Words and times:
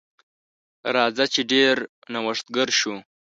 راځه 0.95 1.25
چې 1.33 1.41
ډیر 1.51 1.75
نوښتګر 2.13 2.69
شو. 2.79 2.95